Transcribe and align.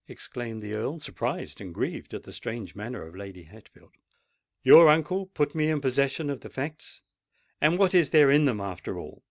exclaimed 0.07 0.61
the 0.61 0.73
Earl, 0.73 0.97
surprised 0.97 1.61
and 1.61 1.71
grieved 1.71 2.15
at 2.15 2.23
the 2.23 2.33
strange 2.33 2.73
manner 2.75 3.03
of 3.05 3.15
Lady 3.15 3.43
Hatfield. 3.43 3.91
"Your 4.63 4.89
uncle 4.89 5.27
put 5.27 5.53
me 5.53 5.67
in 5.69 5.79
possession 5.79 6.31
of 6.31 6.39
the 6.41 6.49
facts: 6.49 7.03
and 7.61 7.77
what 7.77 7.93
is 7.93 8.09
there 8.09 8.31
in 8.31 8.45
them, 8.45 8.59
after 8.59 8.97
all? 8.97 9.19